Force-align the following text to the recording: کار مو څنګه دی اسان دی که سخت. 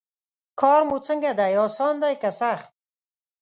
کار 0.59 0.81
مو 0.87 0.97
څنګه 1.07 1.31
دی 1.39 1.53
اسان 1.65 1.93
دی 2.03 2.13
که 2.21 2.29
سخت. 2.39 2.69